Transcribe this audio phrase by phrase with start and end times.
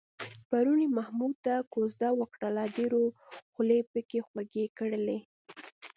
[0.49, 3.01] پرون یې محمود ته کوزده وکړله، ډېرو
[3.51, 5.19] خولې پکې خوږې کړلې.